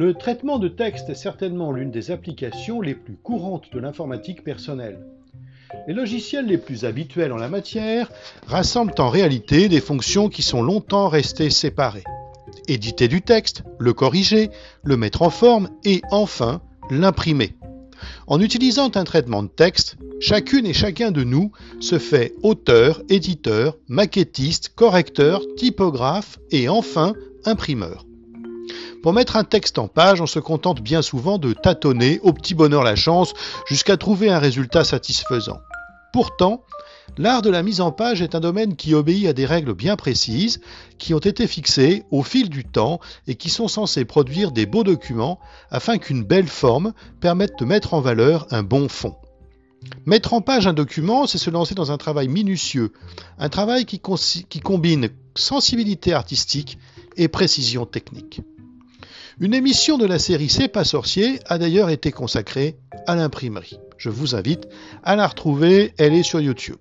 [0.00, 4.98] Le traitement de texte est certainement l'une des applications les plus courantes de l'informatique personnelle.
[5.86, 8.10] Les logiciels les plus habituels en la matière
[8.46, 12.04] rassemblent en réalité des fonctions qui sont longtemps restées séparées.
[12.66, 14.48] Éditer du texte, le corriger,
[14.84, 17.54] le mettre en forme et enfin l'imprimer.
[18.26, 23.76] En utilisant un traitement de texte, chacune et chacun de nous se fait auteur, éditeur,
[23.86, 27.12] maquettiste, correcteur, typographe et enfin
[27.44, 28.06] imprimeur.
[29.02, 32.54] Pour mettre un texte en page, on se contente bien souvent de tâtonner au petit
[32.54, 33.32] bonheur la chance
[33.66, 35.60] jusqu'à trouver un résultat satisfaisant.
[36.12, 36.64] Pourtant,
[37.16, 39.96] l'art de la mise en page est un domaine qui obéit à des règles bien
[39.96, 40.60] précises,
[40.98, 44.84] qui ont été fixées au fil du temps et qui sont censées produire des beaux
[44.84, 49.16] documents afin qu'une belle forme permette de mettre en valeur un bon fond.
[50.04, 52.92] Mettre en page un document, c'est se lancer dans un travail minutieux,
[53.38, 56.76] un travail qui, combine sensibilité artistique
[57.16, 58.42] et précision technique.
[59.42, 63.80] Une émission de la série C'est pas sorcier a d'ailleurs été consacrée à l'imprimerie.
[63.96, 64.68] Je vous invite
[65.02, 66.76] à la retrouver, elle est sur YouTube.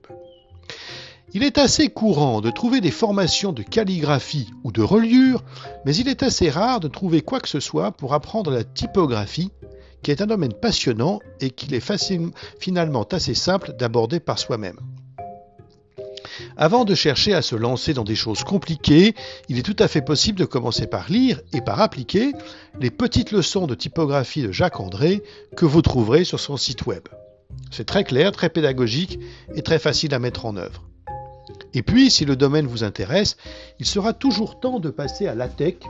[1.32, 5.42] Il est assez courant de trouver des formations de calligraphie ou de reliure,
[5.86, 9.52] mais il est assez rare de trouver quoi que ce soit pour apprendre la typographie,
[10.04, 11.94] qui est un domaine passionnant et qu'il est
[12.60, 14.80] finalement assez simple d'aborder par soi-même.
[16.58, 19.16] Avant de chercher à se lancer dans des choses compliquées,
[19.48, 22.34] il est tout à fait possible de commencer par lire et par appliquer
[22.80, 25.24] les petites leçons de typographie de Jacques André
[25.56, 27.04] que vous trouverez sur son site web.
[27.72, 29.20] C'est très clair, très pédagogique
[29.56, 30.84] et très facile à mettre en œuvre.
[31.74, 33.38] Et puis, si le domaine vous intéresse,
[33.80, 35.86] il sera toujours temps de passer à LaTeX,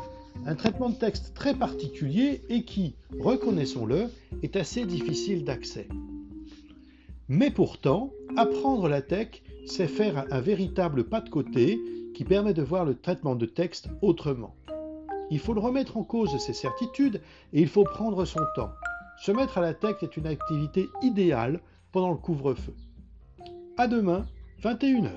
[0.46, 4.10] un traitement de texte très particulier et qui, reconnaissons-le,
[4.44, 5.88] est assez difficile d'accès.
[7.28, 11.80] Mais pourtant, apprendre LaTeX c'est faire un véritable pas de côté
[12.14, 14.56] qui permet de voir le traitement de texte autrement.
[15.32, 17.22] Il faut le remettre en cause ses certitudes
[17.54, 18.72] et il faut prendre son temps.
[19.22, 21.60] Se mettre à la texte est une activité idéale
[21.92, 22.74] pendant le couvre-feu.
[23.78, 24.26] À demain,
[24.64, 25.12] 21h.